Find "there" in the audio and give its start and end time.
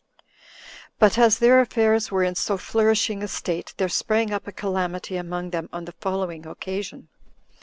3.77-3.87